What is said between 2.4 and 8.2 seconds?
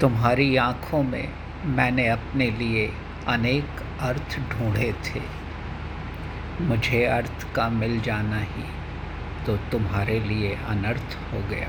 लिए अनेक अर्थ ढूंढे थे। मुझे अर्थ का मिल